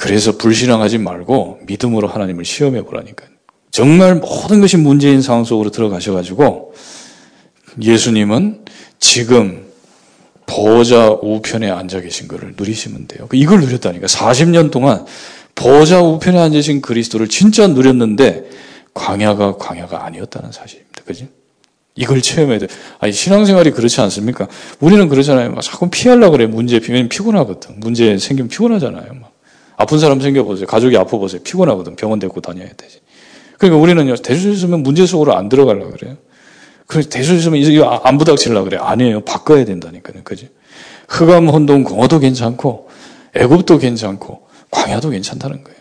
그래서 0.00 0.36
불신앙하지 0.36 0.98
말고 0.98 1.58
믿음으로 1.66 2.06
하나님을 2.06 2.44
시험해 2.44 2.84
보라니까요. 2.84 3.30
정말 3.72 4.14
모든 4.14 4.60
것이 4.60 4.76
문제인 4.76 5.20
상황 5.20 5.42
속으로 5.42 5.70
들어가셔가지고 5.70 6.72
예수님은 7.82 8.64
지금 9.00 9.66
보호자 10.46 11.10
우편에 11.20 11.68
앉아 11.68 12.02
계신 12.02 12.28
것을 12.28 12.54
누리시면 12.56 13.08
돼요. 13.08 13.26
이걸 13.32 13.58
누렸다니까. 13.58 14.06
40년 14.06 14.70
동안 14.70 15.04
보호자 15.56 16.00
우편에 16.00 16.38
앉아 16.38 16.54
계신 16.54 16.80
그리스도를 16.80 17.26
진짜 17.26 17.66
누렸는데 17.66 18.48
광야가 18.94 19.56
광야가 19.56 20.06
아니었다는 20.06 20.52
사실입니다. 20.52 21.02
그지? 21.06 21.26
이걸 21.96 22.22
체험해야 22.22 22.60
돼. 22.60 22.68
아니, 23.00 23.12
신앙생활이 23.12 23.72
그렇지 23.72 24.00
않습니까? 24.02 24.46
우리는 24.78 25.08
그러잖아요. 25.08 25.50
막 25.50 25.60
자꾸 25.60 25.90
피하려고 25.90 26.36
그래. 26.36 26.46
문제 26.46 26.78
비면 26.78 27.08
피곤하거든. 27.08 27.80
문제 27.80 28.16
생기면 28.16 28.48
피곤하잖아요. 28.48 29.27
막. 29.78 29.82
아픈 29.82 29.98
사람 29.98 30.20
생겨보세요. 30.20 30.66
가족이 30.66 30.96
아파보세요. 30.96 31.40
피곤하거든. 31.42 31.96
병원 31.96 32.18
데리고 32.18 32.40
다녀야 32.40 32.68
되지. 32.76 33.00
그러니까 33.58 33.80
우리는요, 33.80 34.16
대수 34.16 34.50
있으면 34.50 34.82
문제 34.82 35.06
속으로 35.06 35.36
안 35.36 35.48
들어가려고 35.48 35.92
그래요. 35.92 36.16
그래서 36.86 37.08
대수 37.08 37.34
있으면 37.34 37.60
이거 37.60 37.84
안 37.86 38.18
부닥치려고 38.18 38.64
그래. 38.64 38.78
아니에요. 38.80 39.20
바꿔야 39.20 39.64
된다니까요. 39.64 40.22
그지? 40.24 40.48
흑암 41.08 41.48
혼동 41.48 41.84
공허도 41.84 42.18
괜찮고, 42.18 42.88
애굽도 43.34 43.78
괜찮고, 43.78 44.48
광야도 44.70 45.10
괜찮다는 45.10 45.64
거예요. 45.64 45.78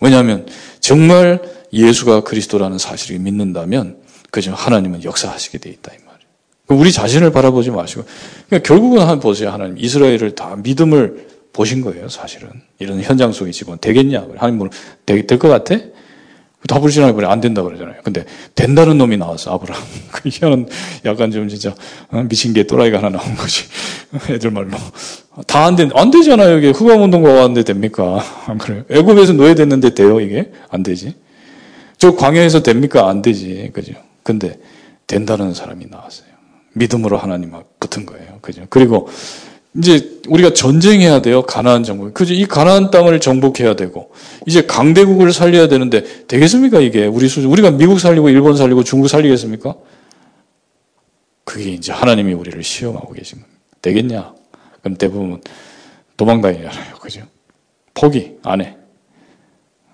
왜냐하면 0.00 0.46
정말 0.80 1.40
예수가 1.72 2.22
그리스도라는 2.22 2.78
사실을 2.78 3.18
믿는다면, 3.20 3.98
그죠? 4.30 4.52
하나님은 4.54 5.04
역사하시게 5.04 5.58
돼 5.58 5.70
있다. 5.70 5.92
이 5.92 5.96
말이에요. 6.04 6.80
우리 6.82 6.92
자신을 6.92 7.32
바라보지 7.32 7.70
마시고, 7.70 8.04
그러니까 8.48 8.66
결국은 8.66 9.06
한 9.06 9.20
보세요. 9.20 9.50
하나님. 9.50 9.78
이스라엘을 9.78 10.34
다 10.34 10.56
믿음을 10.62 11.26
보신 11.52 11.80
거예요, 11.80 12.08
사실은. 12.08 12.48
이런 12.78 13.00
현장 13.02 13.32
속에 13.32 13.50
지금 13.50 13.76
되겠냐? 13.80 14.26
하나님은 14.36 14.70
될것 15.06 15.40
같아? 15.40 15.76
다 16.66 16.80
불신하게 16.80 17.12
그래. 17.12 17.28
안 17.28 17.40
된다 17.40 17.62
그러잖아요. 17.62 17.96
근데 18.02 18.24
된다는 18.54 18.98
놈이 18.98 19.16
나왔어, 19.16 19.54
아브라함. 19.54 19.82
그 20.10 20.28
희한한, 20.28 20.68
약간 21.04 21.30
좀 21.30 21.48
진짜, 21.48 21.74
어, 22.10 22.22
미친 22.28 22.52
게 22.52 22.64
또라이가 22.64 22.98
하나 22.98 23.10
나온 23.16 23.34
거지. 23.36 23.64
애들 24.28 24.50
말로. 24.50 24.70
다 25.46 25.66
안 25.66 25.76
된, 25.76 25.90
안 25.94 26.10
되잖아요. 26.10 26.58
이게 26.58 26.70
흑암운동가 26.70 27.32
왔는데 27.32 27.62
됩니까? 27.62 28.22
안 28.46 28.58
그래요? 28.58 28.84
애굽에서 28.90 29.34
노예 29.34 29.54
됐는데 29.54 29.94
돼요, 29.94 30.20
이게? 30.20 30.50
안 30.68 30.82
되지. 30.82 31.14
저 31.96 32.14
광야에서 32.14 32.62
됩니까? 32.62 33.08
안 33.08 33.22
되지. 33.22 33.70
그죠? 33.72 33.92
근데 34.24 34.58
된다는 35.06 35.54
사람이 35.54 35.86
나왔어요. 35.88 36.28
믿음으로 36.74 37.18
하나님 37.18 37.52
붙은 37.80 38.04
거예요. 38.04 38.38
그죠? 38.40 38.66
그리고 38.68 39.08
이제 39.76 40.20
우리가 40.28 40.54
전쟁해야 40.54 41.20
돼요. 41.20 41.42
가나안 41.42 41.84
정복. 41.84 42.14
그죠? 42.14 42.34
이 42.34 42.46
가나안 42.46 42.90
땅을 42.90 43.20
정복해야 43.20 43.76
되고 43.76 44.10
이제 44.46 44.62
강대국을 44.62 45.32
살려야 45.32 45.68
되는데 45.68 46.26
되겠습니까 46.26 46.80
이게 46.80 47.06
우리 47.06 47.28
수준 47.28 47.50
우리가 47.50 47.70
미국 47.72 48.00
살리고 48.00 48.28
일본 48.30 48.56
살리고 48.56 48.82
중국 48.82 49.08
살리겠습니까? 49.08 49.74
그게 51.44 51.70
이제 51.70 51.92
하나님이 51.92 52.32
우리를 52.34 52.62
시험하고 52.62 53.12
계신 53.12 53.40
겁니다. 53.40 53.60
되겠냐? 53.80 54.34
그럼 54.82 54.96
대부분 54.96 55.40
도망다니잖아요. 56.16 56.94
그죠? 56.96 57.22
포기 57.94 58.36
안 58.42 58.60
해. 58.60 58.76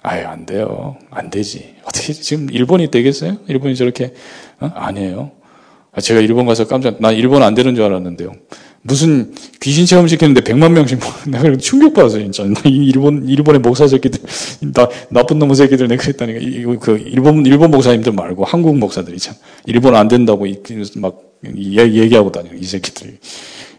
아유 0.02 0.26
안 0.26 0.46
돼요. 0.46 0.96
안 1.10 1.30
되지. 1.30 1.76
어떻게 1.84 2.12
지금 2.12 2.48
일본이 2.50 2.90
되겠어요? 2.90 3.38
일본이 3.48 3.76
저렇게 3.76 4.14
어? 4.60 4.70
아니에요. 4.74 5.32
제가 6.00 6.20
일본 6.20 6.46
가서 6.46 6.66
깜짝 6.66 7.00
나 7.00 7.12
일본 7.12 7.42
안 7.42 7.54
되는 7.54 7.74
줄 7.74 7.84
알았는데요. 7.84 8.32
무슨 8.86 9.32
귀신 9.60 9.86
체험 9.86 10.06
시키는데 10.06 10.42
100만 10.42 10.72
명씩 10.72 10.98
뭐, 10.98 11.08
내가 11.26 11.56
충격받았어 11.56 12.18
진짜. 12.18 12.44
일본 12.64 13.26
일본의 13.26 13.60
목사 13.62 13.88
새끼들 13.88 14.20
나 14.74 14.88
나쁜 15.08 15.38
놈의 15.38 15.56
새끼들 15.56 15.88
내가 15.88 16.02
그랬다니까. 16.02 16.38
이거 16.40 16.78
그 16.78 16.98
일본 16.98 17.46
일본 17.46 17.70
목사님들 17.70 18.12
말고 18.12 18.44
한국 18.44 18.76
목사들 18.76 19.14
있잖아. 19.14 19.38
일본 19.66 19.96
안 19.96 20.06
된다고 20.08 20.46
막 20.96 21.22
얘기하고 21.44 22.30
다녀 22.30 22.50
이 22.54 22.62
새끼들. 22.62 23.18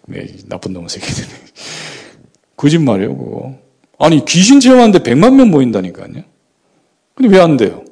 네, 0.07 0.27
나쁜 0.47 0.73
놈의 0.73 0.89
새끼들. 0.89 1.23
거짓말이에요 2.57 3.15
그거. 3.15 3.55
아니 3.99 4.25
귀신 4.25 4.59
체험하는데 4.59 4.99
100만 4.99 5.35
명 5.35 5.51
모인다니까요. 5.51 6.23
근데 7.13 7.29
왜 7.37 7.39
안 7.41 7.57
돼요? 7.57 7.84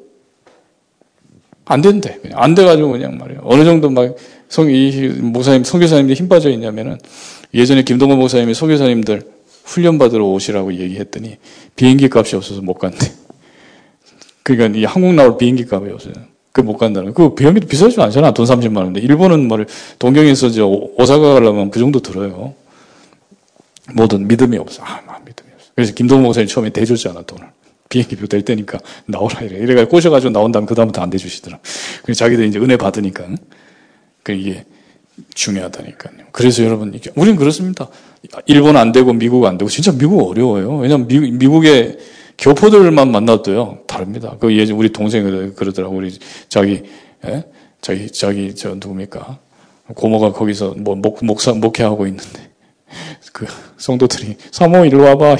안 1.65 1.81
된대. 1.81 2.19
그냥 2.21 2.41
안 2.41 2.55
돼가지고 2.55 2.91
그냥 2.91 3.17
말이에요. 3.17 3.41
어느 3.43 3.63
정도 3.63 3.89
막 3.89 4.15
성, 4.49 4.69
이 4.69 4.91
목사님, 5.19 5.63
성교사님들 5.63 6.15
힘 6.15 6.27
빠져 6.29 6.49
있냐면은 6.49 6.97
예전에 7.53 7.83
김동건 7.83 8.19
목사님이 8.19 8.53
성교사님들 8.53 9.21
훈련 9.63 9.97
받으러 9.97 10.25
오시라고 10.25 10.73
얘기했더니 10.73 11.37
비행기 11.75 12.09
값이 12.11 12.35
없어서 12.35 12.61
못 12.61 12.75
간대. 12.75 13.11
그러니까 14.43 14.77
이 14.77 14.83
한국 14.83 15.13
나올 15.13 15.37
비행기 15.37 15.65
값이 15.69 15.91
없어요. 15.91 16.13
그 16.51 16.61
못 16.61 16.77
간다는 16.77 17.13
거. 17.13 17.29
그 17.29 17.35
비행기도 17.35 17.67
비싸지 17.67 17.99
않잖아. 17.99 18.31
돈 18.31 18.45
30만 18.45 18.77
원인데. 18.77 19.01
일본은 19.01 19.47
뭐 19.47 19.57
동경에서 19.97 20.51
저 20.51 20.67
오사카 20.67 21.33
가려면 21.33 21.71
그 21.71 21.79
정도 21.79 21.99
들어요. 21.99 22.53
뭐든 23.95 24.27
믿음이 24.27 24.57
없어. 24.57 24.83
아, 24.85 24.99
믿음이 25.25 25.49
없어. 25.55 25.71
그래서 25.75 25.93
김동건 25.95 26.23
목사님 26.25 26.47
처음에 26.47 26.69
대줬잖아, 26.69 27.23
돈을. 27.23 27.47
비행기표 27.93 28.25
될 28.25 28.41
때니까 28.41 28.79
나오라 29.05 29.41
이래. 29.41 29.59
이래가 29.59 29.87
꼬셔가지고 29.87 30.33
나온 30.33 30.51
다음에 30.51 30.65
그다음부터 30.65 31.01
안 31.01 31.11
대주시더라. 31.11 31.59
그래서 32.01 32.17
자기들 32.17 32.45
이제 32.45 32.57
은혜 32.57 32.75
받으니까. 32.75 33.27
그 34.23 34.31
이게 34.31 34.65
중요하다니까요. 35.35 36.25
그래서 36.31 36.63
여러분, 36.63 36.99
우리는 37.15 37.37
그렇습니다. 37.37 37.89
일본 38.47 38.77
안 38.77 38.91
되고 38.91 39.13
미국 39.13 39.45
안 39.45 39.59
되고 39.59 39.69
진짜 39.69 39.91
미국 39.91 40.27
어려워요. 40.27 40.77
왜냐면 40.77 41.07
미, 41.07 41.19
미국의 41.31 41.99
교포들만 42.39 43.11
만나도요 43.11 43.83
다릅니다. 43.85 44.37
그 44.39 44.55
예전 44.57 44.75
우리 44.77 44.91
동생이 44.91 45.53
그러더라고 45.53 45.95
우리 45.95 46.17
자기 46.49 46.81
예? 47.25 47.43
자기 47.79 48.09
자기 48.09 48.55
저 48.55 48.69
누굽니까 48.69 49.39
고모가 49.93 50.31
거기서 50.31 50.73
뭐 50.77 50.95
목, 50.95 51.23
목사 51.23 51.53
목회하고 51.53 52.07
있는데 52.07 52.49
그 53.33 53.45
성도들이 53.77 54.37
사모 54.51 54.85
일로 54.85 55.03
와봐 55.03 55.35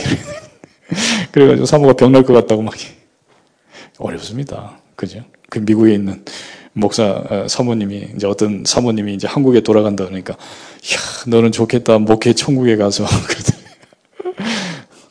그래가지고 1.34 1.66
사모가 1.66 1.94
병날 1.94 2.24
것 2.24 2.34
같다고 2.34 2.62
막 2.62 2.76
어렵습니다. 3.98 4.78
그죠? 4.96 5.24
그 5.50 5.60
미국에 5.60 5.96
있는 5.96 6.24
목사 6.74 7.24
어, 7.30 7.48
사모님이 7.48 8.10
이제 8.16 8.28
어떤 8.28 8.64
사모님이 8.66 9.16
이제 9.16 9.28
한국에 9.28 9.62
돌아간다 9.62 10.06
그러니까 10.06 10.34
야 10.34 10.98
너는 11.28 11.52
좋겠다. 11.52 11.98
목회 11.98 12.34
천국에 12.34 12.78
가서. 12.78 13.06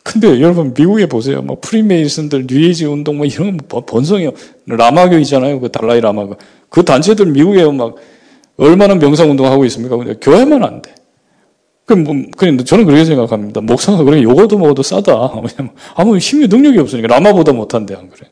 근데 0.05 0.41
여러분 0.41 0.75
미국에 0.75 1.07
보세요. 1.07 1.43
뭐 1.43 1.59
프리메이슨들 1.61 2.47
뉴에이지 2.49 2.85
운동 2.85 3.17
뭐 3.17 3.27
이런 3.27 3.57
거 3.57 3.85
번성이요 3.85 4.31
라마교 4.67 5.19
있잖아요. 5.19 5.59
그 5.59 5.73
달라이 5.73 6.01
라마가 6.01 6.37
그 6.69 6.85
단체들 6.85 7.27
미국에 7.27 7.65
막 7.65 7.97
얼마나 8.57 8.95
명상 8.95 9.29
운동 9.29 9.47
하고 9.47 9.65
있습니까? 9.65 9.97
근데 9.97 10.15
교회만 10.21 10.63
안 10.63 10.83
돼. 10.83 10.95
그럼 11.85 12.05
뭐, 12.05 12.15
그냥 12.37 12.59
저는 12.65 12.85
그렇게 12.85 13.05
생각합니다. 13.05 13.61
목사가 13.61 14.05
그래 14.05 14.23
요거도 14.23 14.59
먹어도 14.59 14.83
싸다. 14.83 15.13
왜냐면 15.43 15.75
아무 15.95 16.17
힘이 16.19 16.47
능력이 16.49 16.79
없으니까 16.79 17.09
라마보다 17.09 17.53
못한대 17.53 17.95
안 17.95 18.09
그래. 18.11 18.29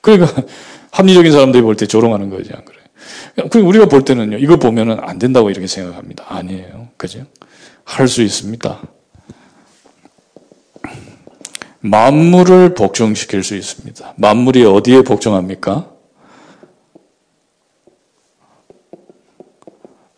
그러니까 0.00 0.42
합리적인 0.92 1.32
사람들이 1.32 1.62
볼 1.62 1.74
때 1.76 1.86
조롱하는 1.86 2.30
거지, 2.30 2.50
안 2.54 2.64
그래? 2.64 2.78
그 3.50 3.58
우리가 3.60 3.86
볼 3.86 4.04
때는요, 4.04 4.38
이거 4.38 4.56
보면은 4.56 4.98
안 5.00 5.18
된다고 5.18 5.50
이렇게 5.50 5.66
생각합니다. 5.66 6.24
아니에요. 6.28 6.88
그죠? 6.96 7.26
할 7.84 8.08
수 8.08 8.22
있습니다. 8.22 8.80
만물을 11.80 12.74
복종시킬 12.74 13.42
수 13.44 13.54
있습니다. 13.56 14.14
만물이 14.16 14.64
어디에 14.64 15.02
복종합니까? 15.02 15.90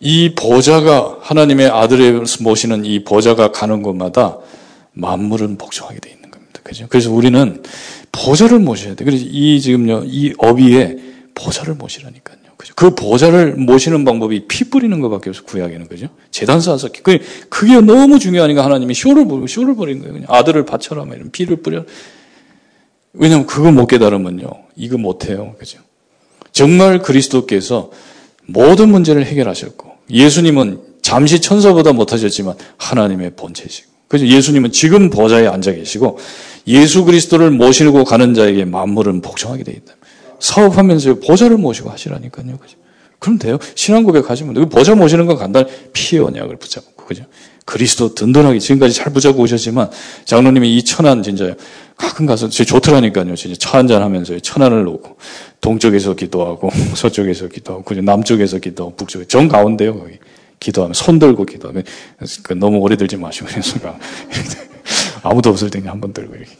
이 0.01 0.35
보좌가 0.35 1.19
하나님의 1.21 1.69
아들을 1.69 2.25
모시는 2.41 2.85
이 2.85 3.05
보좌가 3.05 3.51
가는 3.51 3.83
곳마다 3.83 4.39
만물은 4.93 5.59
복종하게 5.59 5.99
돼 6.01 6.11
있는 6.11 6.31
겁니다. 6.31 6.61
그죠? 6.63 6.87
그래서 6.89 7.13
우리는 7.13 7.63
보좌를 8.13 8.59
모셔야 8.59 8.95
돼. 8.95 9.05
그래서 9.05 9.25
이 9.27 9.61
지금요, 9.61 10.05
이 10.07 10.35
어비에 10.39 10.97
보좌를 11.35 11.75
모시라니까요. 11.75 12.39
그죠? 12.57 12.75
그 12.75 12.95
보좌를 12.95 13.55
모시는 13.55 14.05
방법이 14.05 14.47
피 14.49 14.65
뿌리는 14.65 15.01
것밖에 15.01 15.31
없어, 15.31 15.45
구약에는. 15.45 15.87
그죠? 15.87 16.09
재단 16.31 16.61
쌓아서. 16.61 16.89
그, 17.03 17.19
그게 17.49 17.81
너무 17.81 18.19
중요하니까 18.19 18.65
하나님이 18.65 18.95
쇼를, 18.95 19.27
쇼를 19.49 19.77
버린 19.77 20.01
거예요. 20.01 20.13
그냥 20.13 20.27
아들을 20.29 20.65
바쳐라, 20.67 21.05
막 21.05 21.15
이런 21.15 21.31
피를 21.31 21.57
뿌려. 21.57 21.85
왜냐면 23.13 23.47
그거 23.47 23.71
못 23.71 23.87
깨달으면요. 23.87 24.49
이거 24.77 24.99
못 24.99 25.29
해요. 25.29 25.55
그죠? 25.59 25.79
정말 26.53 26.99
그리스도께서 27.01 27.91
모든 28.47 28.89
문제를 28.89 29.25
해결하셨고, 29.25 29.88
예수님은 30.11 30.81
잠시 31.03 31.41
천사보다 31.41 31.93
못하셨지만 31.93 32.55
하나님의 32.77 33.33
본체시고, 33.37 33.89
그래서 34.09 34.27
예수님은 34.27 34.73
지금 34.73 35.11
보좌에 35.11 35.47
앉아 35.47 35.73
계시고 35.73 36.19
예수 36.67 37.05
그리스도를 37.05 37.51
모시고 37.51 38.05
가는 38.05 38.35
자에게 38.35 38.65
만물은 38.65 39.21
복종하게 39.21 39.65
되어 39.65 39.75
있다. 39.75 39.95
사업하면서 40.41 41.21
보좌를 41.21 41.59
모시고 41.59 41.91
하시라니까요. 41.91 42.59
그죠? 42.59 42.77
그럼 43.19 43.39
돼요. 43.39 43.59
신앙 43.75 44.05
고백하시면 44.05 44.55
돼요. 44.55 44.69
보좌 44.69 44.95
모시는 44.95 45.27
건 45.27 45.37
간단히 45.37 45.67
피의 45.93 46.23
언약을 46.23 46.57
붙잡고 46.57 47.05
그죠? 47.05 47.25
그리스도 47.65 48.15
든든하게 48.15 48.61
지금까지 48.61 48.95
잘 48.95 49.13
붙잡고 49.13 49.43
오셨지만 49.43 49.91
장로님이 50.25 50.77
이 50.77 50.85
천안 50.85 51.23
진짜 51.23 51.55
가끔 51.99 52.27
가서 52.27 52.49
제 52.49 52.65
좋더라니까요. 52.65 53.35
진짜 53.35 53.57
차 53.59 53.79
한잔 53.79 54.03
하면서 54.03 54.39
천안을 54.39 54.85
놓고 54.85 55.19
동쪽에서 55.61 56.15
기도하고 56.15 56.71
서쪽에서 56.95 57.49
기도하고? 57.49 57.95
남쪽에서 57.95 58.59
기도하고 58.59 58.97
북쪽에 58.97 59.27
정 59.27 59.49
가운데요 59.49 59.99
거기. 59.99 60.19
기도하면 60.61 60.95
손 60.95 61.19
들고 61.19 61.45
기도하면 61.45 61.85
그 62.43 62.53
너무 62.55 62.79
오래 62.79 62.97
들지 62.97 63.17
마시고 63.17 63.47
그냥 63.47 63.63
순간 63.63 63.99
아무도 65.23 65.51
없을 65.51 65.71
때한번 65.71 66.13
들고 66.13 66.35
이렇게 66.35 66.51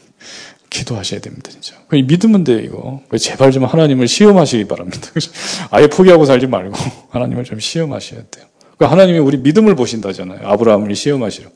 기도하셔야 0.69 1.19
됩니다 1.19 1.51
진짜. 1.51 1.75
믿으면 1.89 2.43
돼 2.43 2.61
이거. 2.63 3.01
제발 3.17 3.51
좀 3.51 3.65
하나님을 3.65 4.07
시험하시기 4.07 4.65
바랍니다. 4.65 5.09
아예 5.71 5.87
포기하고 5.87 6.25
살지 6.25 6.47
말고 6.47 6.75
하나님을 7.09 7.43
좀 7.43 7.59
시험하셔야 7.59 8.21
돼요. 8.29 8.45
그 8.77 8.85
하나님이 8.85 9.19
우리 9.19 9.37
믿음을 9.37 9.75
보신다잖아요. 9.75 10.47
아브라함을 10.47 10.95
시험하시려. 10.95 11.49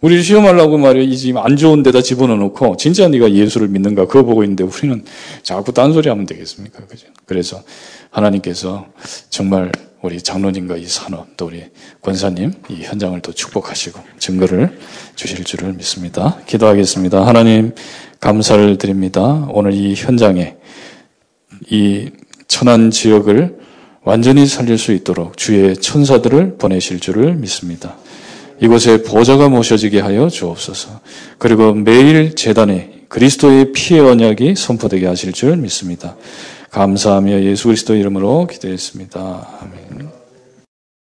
우리를 0.00 0.22
시험하려고 0.22 0.78
말이야 0.78 1.02
이 1.02 1.16
지금 1.16 1.38
안 1.38 1.56
좋은 1.56 1.82
데다 1.82 2.02
집어넣어놓고 2.02 2.76
진짜 2.76 3.08
네가 3.08 3.32
예수를 3.32 3.68
믿는가 3.68 4.06
그거 4.06 4.22
보고 4.24 4.44
있는데 4.44 4.64
우리는 4.64 5.04
자꾸 5.42 5.72
딴소리 5.72 6.08
하면 6.08 6.26
되겠습니까? 6.26 6.86
그죠? 6.86 7.08
그래서 7.26 7.62
하나님께서 8.10 8.86
정말 9.28 9.72
우리 10.00 10.22
장로님과 10.22 10.76
이 10.76 10.86
산업 10.86 11.36
또 11.36 11.46
우리 11.46 11.64
권사님 12.02 12.52
이 12.68 12.74
현장을 12.82 13.20
또 13.20 13.32
축복하시고 13.32 14.00
증거를 14.18 14.78
주실 15.16 15.42
줄을 15.42 15.72
믿습니다. 15.72 16.38
기도하겠습니다. 16.46 17.26
하나님 17.26 17.74
감사를 18.20 18.78
드립니다. 18.78 19.48
오늘 19.52 19.72
이 19.72 19.94
현장에 19.94 20.54
이 21.70 22.10
천안 22.46 22.92
지역을 22.92 23.58
완전히 24.04 24.46
살릴 24.46 24.78
수 24.78 24.92
있도록 24.92 25.36
주의 25.36 25.76
천사들을 25.76 26.58
보내실 26.58 27.00
줄을 27.00 27.34
믿습니다. 27.34 27.96
이곳에 28.60 29.02
보좌가 29.02 29.48
모셔지게 29.48 30.00
하여 30.00 30.28
주옵소서. 30.28 31.00
그리고 31.38 31.74
매일 31.74 32.34
재단에 32.34 33.02
그리스도의 33.08 33.72
피의 33.72 34.00
언약이 34.00 34.54
선포되게 34.56 35.06
하실 35.06 35.32
줄 35.32 35.56
믿습니다. 35.56 36.16
감사하며 36.70 37.42
예수 37.44 37.68
그리스도 37.68 37.94
이름으로 37.94 38.46
기도했습니다. 38.46 39.48
아멘. 39.60 40.17